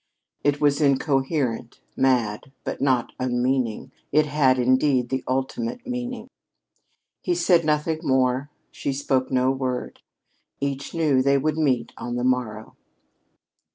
It 0.43 0.59
was 0.59 0.81
incoherent, 0.81 1.79
mad, 1.95 2.51
but 2.63 2.81
not 2.81 3.11
unmeaning. 3.19 3.91
It 4.11 4.25
had, 4.25 4.57
indeed, 4.57 5.09
the 5.09 5.23
ultimate 5.27 5.85
meaning. 5.85 6.27
He 7.21 7.35
said 7.35 7.63
nothing 7.63 7.99
more; 8.01 8.49
she 8.71 8.93
spoke 8.93 9.29
no 9.29 9.51
word. 9.51 9.99
Each 10.59 10.95
knew 10.95 11.21
they 11.21 11.37
would 11.37 11.59
meet 11.59 11.91
on 11.99 12.15
the 12.15 12.23
morrow. 12.23 12.75